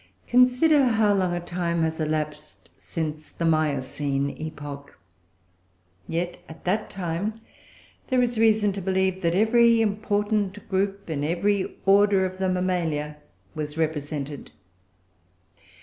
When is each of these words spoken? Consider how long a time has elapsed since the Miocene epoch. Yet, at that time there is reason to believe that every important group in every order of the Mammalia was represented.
Consider 0.25 0.83
how 0.85 1.13
long 1.13 1.31
a 1.35 1.39
time 1.39 1.83
has 1.83 1.99
elapsed 1.99 2.71
since 2.75 3.29
the 3.29 3.45
Miocene 3.45 4.31
epoch. 4.31 4.97
Yet, 6.07 6.39
at 6.49 6.63
that 6.65 6.89
time 6.89 7.39
there 8.07 8.23
is 8.23 8.39
reason 8.39 8.73
to 8.73 8.81
believe 8.81 9.21
that 9.21 9.35
every 9.35 9.79
important 9.79 10.67
group 10.69 11.07
in 11.11 11.23
every 11.23 11.77
order 11.85 12.25
of 12.25 12.39
the 12.39 12.49
Mammalia 12.49 13.17
was 13.53 13.77
represented. 13.77 14.49